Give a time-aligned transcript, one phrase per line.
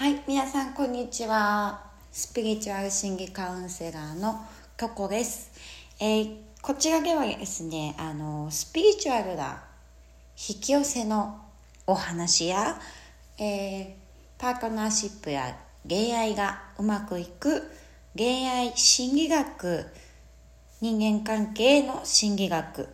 [0.00, 1.78] はい、皆さんこんにちは。
[2.10, 4.34] スピリチュアル心理カウンセラーの
[4.80, 5.52] ココです。
[6.00, 9.62] えーこちらではですね、あの、スピリチュアルな
[10.48, 11.38] 引き寄せの
[11.86, 12.80] お話や、
[13.38, 13.86] えー
[14.38, 15.54] パートナーシップや
[15.86, 17.70] 恋愛がうまくいく
[18.16, 19.84] 恋愛心理学、
[20.80, 22.88] 人間関係の心理学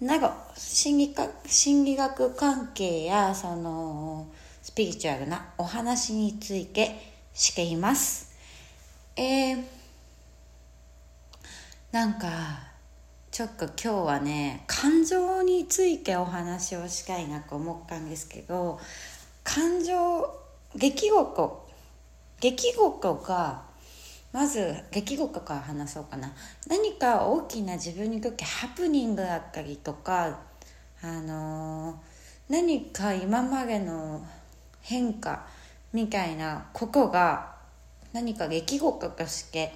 [0.00, 4.28] など心理か心理学関係やその
[4.64, 6.98] スピリチュアルなお話について
[7.34, 8.34] しています。
[9.14, 9.62] えー、
[11.92, 12.28] なんか
[13.30, 18.80] ちょっと今日はね感情についてお話をしたいなと思ったんですけど
[19.44, 20.34] 感情
[20.74, 21.68] 出来事
[22.40, 23.62] 出来事が
[24.32, 26.32] まず出来事から話そうかな
[26.68, 30.40] 何か大きな自分にとってハプニングだったりとか
[31.02, 32.14] あのー
[32.48, 34.22] 何か今までの
[34.84, 35.46] 変化
[35.92, 37.54] みたいなことが
[38.12, 39.72] 何か出来事として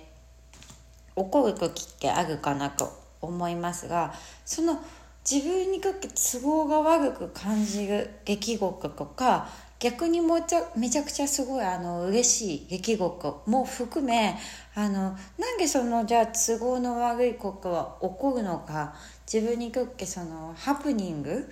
[1.16, 4.12] 起こる時ってあるかなと思いますが
[4.44, 4.80] その
[5.28, 9.48] 自分にとって都合が悪く感じる出来事とか
[9.78, 14.36] 逆にもうちゃめちゃくちゃすごいあの嬉しい出来事も含め
[14.74, 18.94] あのなんでそのじゃあ都合の悪いことは起こるのか
[19.32, 21.48] 自分にとってそのハプニング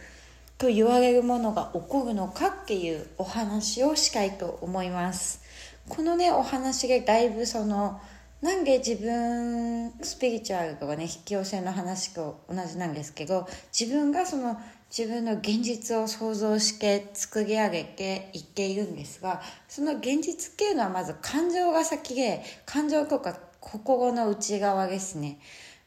[0.59, 5.43] と言われるものが起こるのかっていうお話をしたいと思います。
[5.89, 8.01] このねお話でだいぶその
[8.43, 13.47] なんで自分スピリチュアルとかね引き寄せの話と同じなんですけど
[13.79, 14.59] 自分がその
[14.97, 25.39] 自分の現実を想像して作り上げていっているんですがその現実っていうのはまず感情が先で感情とか心の内側ですね。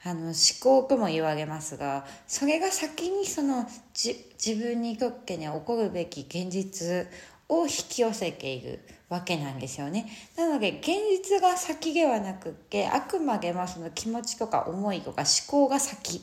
[0.03, 7.07] あの思考とも言われますがそれが先にそのじ自分にとってね起こるべき現実
[7.49, 10.07] を引き寄せているわけなんですよね。
[10.37, 10.87] なので現
[11.29, 16.21] 実が先ではなくってあくまでもその気持ちとか思いとか思考が先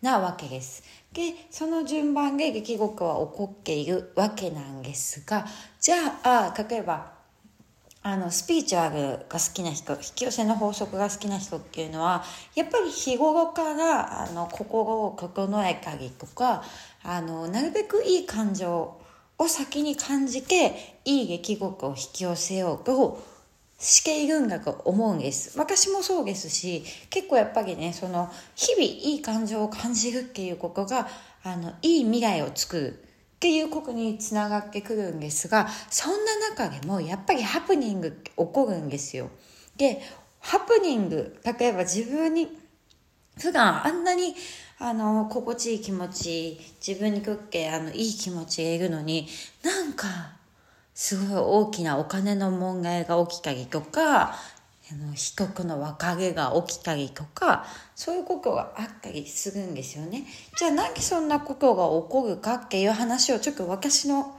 [0.00, 0.82] なわけです。
[1.12, 5.46] でその順番で出来事は起こっているわけなんですが
[5.80, 7.12] じゃあ例えば
[8.06, 12.22] あのスピリチュアルが好きな人引き寄せの法則が好きな人っていうのは
[12.54, 16.62] やっぱり日頃からあの心を整えたりとか
[17.02, 19.00] あのなるべくいい感情
[19.38, 23.24] を先に感じていい出来事を引き寄せようと
[23.78, 25.58] しているんだと思うんです。
[25.58, 31.08] 私もそうですし結構やっぱりねその日々いい感情を感じるっていうことが
[31.42, 33.13] あのいい未来を作る。
[33.44, 39.28] っていうことにつながってくるんですがそんな中でもやっぱりハプニング起こるんですよ。
[39.76, 40.00] で
[40.40, 42.48] ハプニング例えば自分に
[43.38, 44.34] 普段あんなに
[44.78, 49.28] あの心地いい気持ち自分にとってあのいい気持ちがいるのに
[49.62, 50.06] なんか
[50.94, 54.36] すごい大きなお金の問題が起きたりとか
[54.92, 57.64] あの人との別れが起きたりとか
[57.94, 60.24] そういうことがあったりするんですよね。
[60.58, 64.38] じゃあなんでそんなことが起こるかっていう話をちょっと私の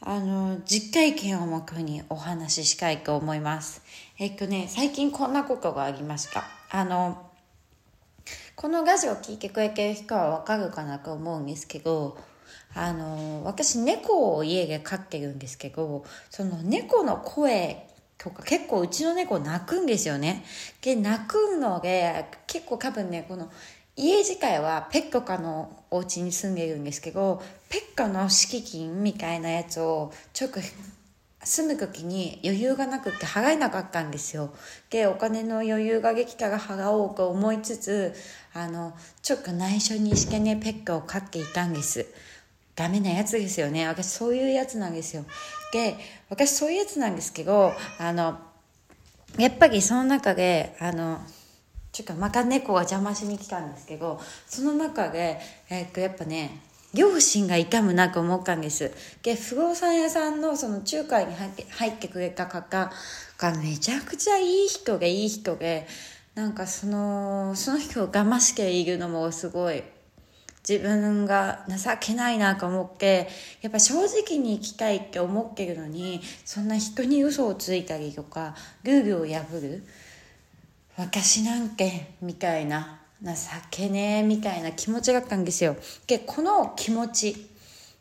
[0.00, 3.82] あの実体験をもとにお話ししたいと思います。
[4.18, 6.44] えっとね最近こんなことがありました。
[6.70, 7.30] あの
[8.56, 12.16] このラジオを聞いてくれてる人はわかるかなと思うんですけど
[12.74, 17.88] あの私猫を家で飼ってるんですけどその猫の声
[18.18, 18.42] とか。
[18.42, 20.44] 結構うちの猫鳴くんですよね。
[20.82, 23.50] で鳴くので結構多分ねこの
[23.96, 30.58] 家自体はペット可のお家に住んでいるんですけどペットの敷金みたいなやつをちょっと
[31.44, 34.52] 住む時に余裕がなくて払えなかったんですよ。
[34.90, 38.14] でお金の余裕ができたら払おうと思いつつ
[38.52, 42.06] あのちょっと内緒にしてねペットを飼っていたんです。
[42.76, 43.86] ダメなやつですよね。
[43.86, 45.24] 私そういうやつなんですよ。
[45.72, 45.96] で
[46.28, 48.38] 私そういうやつなんですけどあの
[49.38, 51.20] やっぱりその中であの
[51.92, 55.38] ちょっとまた猫が邪魔しに来たんですけどその中で、
[55.70, 56.60] えっとやっぱね
[56.92, 58.92] 両親が痛むなと思ったんです。
[59.22, 62.90] で不動産屋さんのその仲介に入って入ってくれた方
[63.38, 65.86] がめちゃくちゃいい人でいい人で
[66.34, 69.82] なんかそのその人を騙しているのもすごい
[70.66, 73.28] 自分が情けないなと思って
[73.60, 79.84] やっぱ正直に生きたいって思ってるのにそんな人に嘘をついたりとかルーグルを破る
[80.96, 83.32] 私なんてみたいな情
[83.70, 85.76] けねえみたいな気持ちがあったんですよ。
[86.06, 87.50] でこの気持ち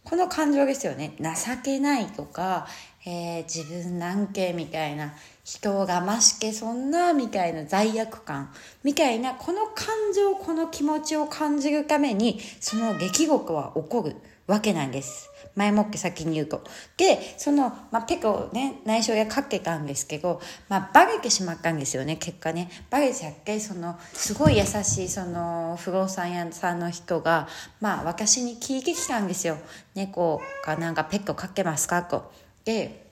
[0.03, 1.13] この感情ですよね。
[1.19, 1.33] 情
[1.63, 2.67] けないとか、
[3.05, 5.13] えー自分なんけみたいな
[5.43, 8.53] 人を騙してそんなみたいな罪悪感
[8.83, 14.15] みたいなこの感情この気持ちを感じるためにその出来事は起こる
[14.47, 16.63] わけなんです前もって先に言うと。
[16.97, 22.71] で、その、まあ、ペコをね、内緒でかけたんですけど、まあ、バレてしまったんですよね、結果ね。
[22.89, 27.47] バレちゃって、その、すごい優しい、その、不動産屋さんの人が、
[27.81, 29.57] まあ、私に聞いてきたんですよ。
[29.93, 32.01] 猫かなんかペットかけますか？
[32.01, 32.31] と。
[32.65, 33.07] で、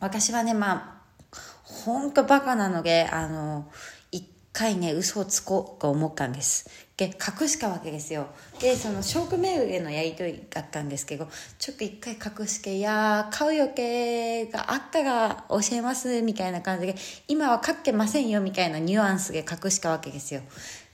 [0.00, 1.02] 私はね、ま
[1.32, 3.70] あ、ほんとバカなので、あの、
[4.10, 6.68] 一回ね、嘘をつこうと思ったんです。
[6.96, 8.28] で隠したわけですよ
[8.60, 16.94] でそのショークメールでのやり取りだったんですけどちょっと一回隠して「いや買う予定があったら教えます」みたいな感じで
[17.26, 20.42] 「今は買ってませんよ」みたいなニュアンスで隠したわけですよ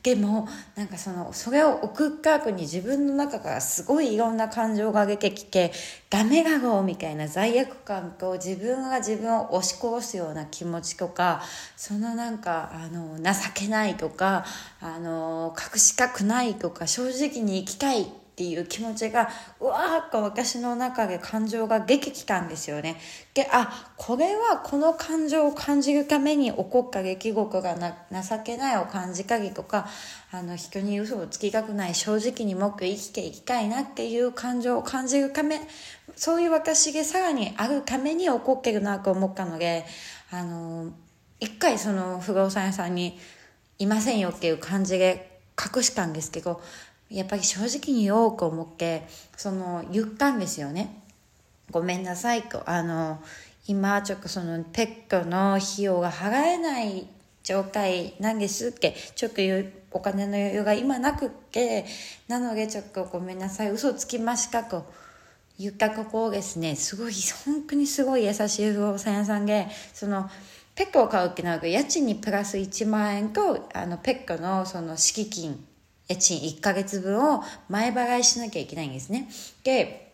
[0.02, 5.72] でもなんかそのそれを送った後に自分の中からすごいいろんな感情が出てきて
[6.08, 11.42] ダメだろうみたいな罪悪感と自分が自分を押し殺すような気持ちとか
[11.76, 14.46] そのなんかあの情けないとか
[14.80, 19.28] あの隠したくないとか正直に生きたいっていう気持ちが
[19.60, 22.96] うわーっと私の中で感情が出てきたんですよね。
[23.34, 29.88] であこれはこの感情を感じるために起こった出来事がな情けないを感じたりとか
[30.32, 35.60] あの人に嘘をつきたくない正直にもっと生きていきたいなっていう感情を感じるため
[36.16, 39.84] そういう私がさらにあるために起こってるなと思ったので
[40.30, 40.90] あの
[41.40, 43.18] 一回その不動産屋さんに
[43.78, 46.62] いませんよっていう感じで隠したんですけど
[47.10, 51.02] やっぱり正直に言おうと思ってその言ったんですよね。
[51.70, 52.68] ごめんなさいと。
[52.68, 53.20] あの
[53.66, 57.06] 今ちょっとそのペットの費用が払えない
[57.42, 59.42] 状態なんですってちょっと
[59.92, 61.84] お金の余裕が今なくって
[62.28, 63.70] なのでちょっとごめんなさい。
[63.70, 64.86] 嘘つきましたと。
[65.58, 67.12] 言ったここをですねすごい
[67.44, 70.30] 本当にすごい優しい不動産屋さんでその
[70.74, 75.62] ペットを買うってなると家賃にプラス1万円とあのペットのその敷金
[76.10, 79.28] 家賃1ヶ月分を前払いしなきゃいけないんですね。
[79.62, 80.10] で、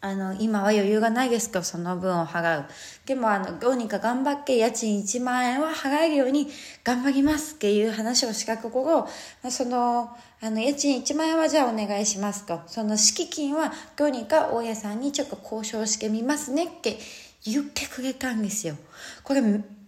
[0.00, 2.64] あの、今は余裕がないですかその分を払う。
[3.04, 6.48] でも、あの、どうにか頑張って家賃1万円は払えるように
[6.84, 9.08] 頑張りますっていう話をしたとこ
[9.44, 12.60] ろ、その、あの、家賃1万円はじゃあお願いしますと。
[12.68, 16.96] その敷金はどうにか大家さんにちょっと交渉してみますねって
[17.44, 18.76] 言ってくれたんですよ。
[19.24, 19.42] これ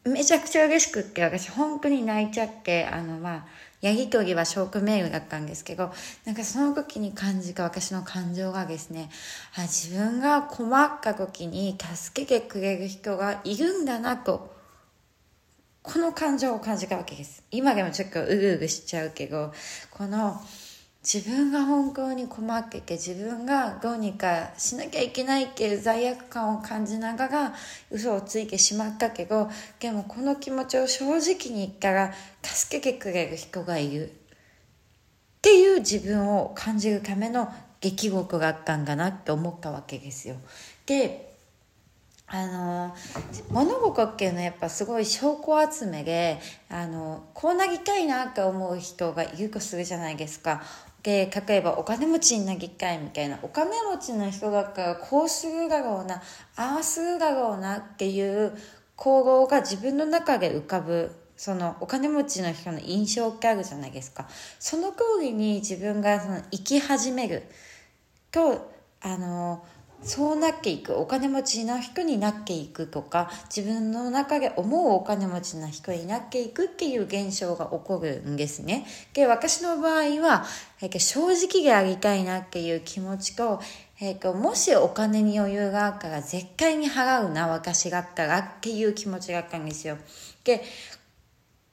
[0.04, 3.46] めちゃくちゃ嬉しくって私本当に泣いちゃって、あの、まあ、
[3.82, 5.92] ヤギトギはショークメールだったんですけど、
[6.24, 9.10] なんかその時に感じた私の感情がですね、
[9.56, 14.54] あ自分が困った時に助けてくれる人がいるんだなと、
[15.82, 17.42] この感情を感じたわけです。
[17.50, 19.52] 今でもちょっとうぐうぐしちゃうけど、
[19.90, 20.40] この、
[21.02, 27.54] 自分が本当に困ってて自分がどうにかしなきゃいけないっていう罪悪感を感じながら
[27.90, 29.50] 嘘をついてしまったけど
[29.80, 32.12] でもこの気持ちを正直に言ったら
[32.42, 34.12] 助けてくれる人がいるっ
[35.42, 40.36] ていう自分を感じるための出来事があったんだなって思ったわけですよ。
[40.86, 41.32] で
[42.28, 42.94] あの
[43.50, 46.40] 物心っていうのはやっぱすごい証拠集めで
[46.70, 50.62] あのこうなりたいなって思う人がいるとするじゃないですか
[51.02, 56.22] で例えばお金持ちになりたいみたいなお金持ちの人だからこうするだろうな
[56.56, 58.56] ああするだろうなっていう
[58.94, 64.28] 行動が自分の中で浮かぶそのお金持ちの人の印象ってあるじゃないですか。
[64.60, 67.42] その通りに自分がその生き始める
[68.30, 68.70] と
[69.00, 69.64] あの
[70.04, 78.86] そうなっていくお金持ちの人になっていくとか自分の中で思うお金持ちの人になっていくっていう現象が起こるんですね。
[79.14, 80.44] で私の場合は、
[80.80, 83.60] え、正直でありたいなっていう気持ちと,、
[84.00, 89.98] えー、もしお金に余裕があったら絶対に払うな私だったらっていう気持ちがあったんですよ。
[90.44, 90.64] で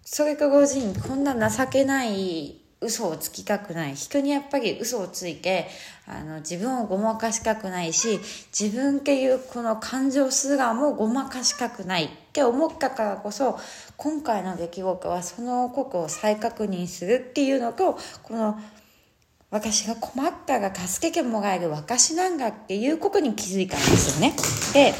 [0.05, 5.67] それと同時にこんな情けない嘘をつきたくない人にやっぱり嘘をついて
[6.07, 8.19] あの自分をごまかしたくないし
[8.57, 13.59] 自分っていうこの感情すらもごまかしたくないって思ったからこそ
[13.98, 18.57] 今回の出来事はそのことを再確認するっていうのとこの
[19.51, 24.36] 私が困ったら助けてもらえる私なんだっていうことに気づいたんですよね。
[24.74, 24.93] で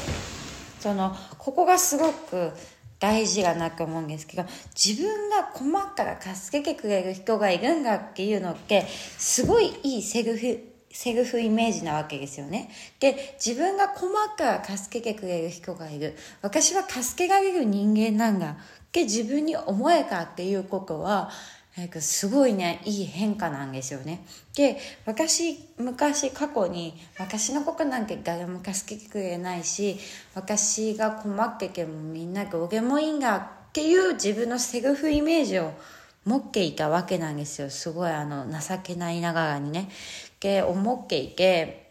[0.80, 2.52] そのここがすごく
[3.00, 8.86] 大事だなと思うんですけど自分が困ったら助けてくれる人がいるんだっていうのって
[9.18, 12.68] すごいいいセルフセルフイメージなわけですよね。
[12.98, 16.16] で、自分が困ったら助けてくれる人がいる。
[16.42, 18.56] 私は助けられる人間なんだっ
[18.90, 21.30] て自分に思えたっていうことは、
[22.00, 24.24] すごいね、いい変化なんですよね。
[24.54, 29.98] で、私、昔、過去に、私のことなんて誰も助けてくれないし、
[30.34, 35.72] 私が困っててもみんなどうでもいいんだっていう自分のセルフイメージを
[36.24, 37.70] 持っていたわけなんですよ。
[37.70, 39.88] すごいあの、情けないながらにね。
[40.40, 41.90] で、思っていて、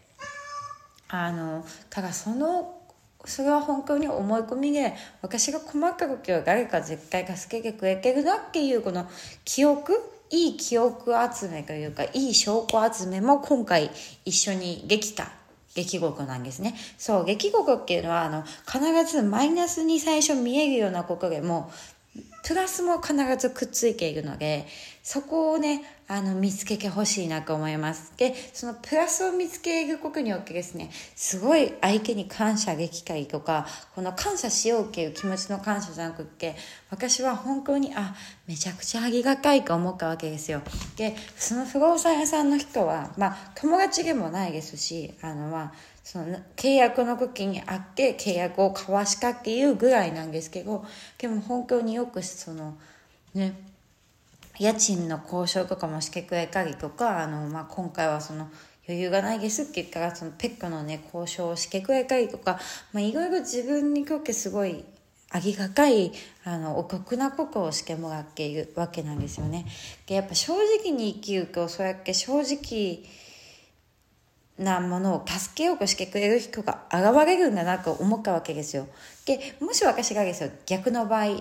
[1.12, 2.79] あのただその
[3.24, 9.08] それは本当に思い込みで私が困った時は誰か絶対助けてくれてるなっていうこの
[9.44, 10.00] 記憶
[10.30, 13.90] いい記憶集めというかいい証拠集めも今回
[14.24, 15.30] 一緒にできた
[15.74, 16.74] 出来事なんですね。
[16.98, 21.70] そう、出来事っていうのは、あの、必ずマイナスに最初見えるようなことでも、
[22.44, 24.66] プラスも必ずくっついているので、
[25.02, 28.12] そこをね、あの、見つけてほしいなと思います。
[28.16, 33.64] で、そのプラスを見つけることによってですね、すごい相手に感謝できたりとか、
[33.94, 36.56] この感謝しようっていう気持ちの感謝じゃなくって、
[36.90, 38.16] 私は本当に、あ、
[38.48, 40.62] めちゃくちゃありがたいと思ったわけですよ。
[40.96, 50.84] で、その不動産屋さんの人は、まあ、友達でもないですし、あの、まあ、その契約の時に会って契約を交わしたっていうぐらいなんですけど
[51.18, 52.76] でも本当によくその
[53.32, 53.69] ね
[54.60, 58.50] 家賃の交渉とかもしてくれたりとかあの、まあ、今回はその
[58.86, 62.60] 余裕がないですって言ったらそのペックのね交渉をしてくれたりとか、
[62.92, 64.84] まあ、いろいろ自分にとってすごい
[65.30, 66.12] ありがたい
[66.44, 69.64] あのお得なことをしてもらっているわけなんですよね。
[70.06, 73.04] でやっぱ正直に生きるとそうやって正直
[74.60, 78.86] なものを助けようとしてくれる人が現れるんだなと思ったわけですよ。
[79.24, 81.40] で、もし私がですよ、逆の場合、全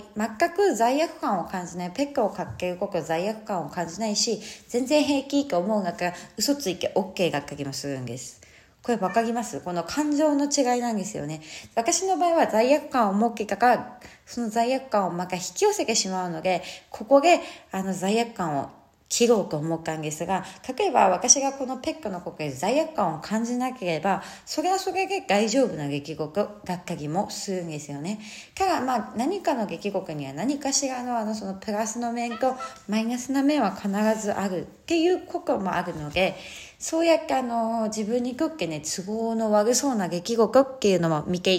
[0.56, 8.40] く罪悪感を感じない、ペットをかけること罪悪感を感じないし、全然平気と思うんだから、嘘ついて OK がったりもするんです。
[8.82, 9.60] これ分かります？
[9.60, 11.42] この感情の違いなんですよね。
[11.76, 17.42] 私の場合は罪悪感を持っていたから、その罪悪感をまた引き寄せてしまうので、ここで
[17.74, 18.70] あの罪悪感を
[19.10, 20.46] 切ろうと思ったんですが、
[20.78, 28.20] 例えば私がこのペットのことで罪悪感を感じなければ、それはそれで大丈夫な出来事だったりもするんですよね。
[28.54, 32.56] ただまあ何かの出来事には何かしらのあのそのプラスの面と
[32.88, 33.90] マイナスな面は必
[34.22, 36.36] ずあるっていうこともあるので、
[36.78, 41.58] そうやってあの自分にとってね、都合の悪そうな出来事っていうのも見てい